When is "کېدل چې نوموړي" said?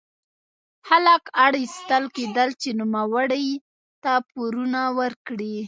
2.15-3.47